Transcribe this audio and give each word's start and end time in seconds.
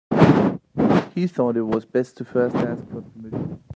He 1.13 1.27
thought 1.27 1.57
it 1.57 1.67
was 1.67 1.85
best 1.85 2.17
to 2.17 2.25
first 2.25 2.55
ask 2.55 2.89
for 2.89 3.03
permission. 3.03 3.61